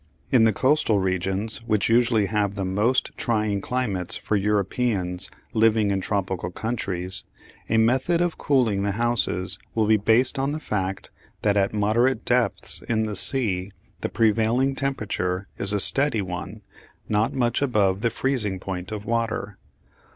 [0.31, 6.01] In the coastal regions, which usually have the most trying climates for Europeans living in
[6.01, 7.23] tropical countries,
[7.69, 11.11] a method of cooling the houses will be based on the fact
[11.43, 16.61] that at moderate depths in the sea the prevailing temperature is a steady one,
[17.07, 19.59] not much above the freezing point of water.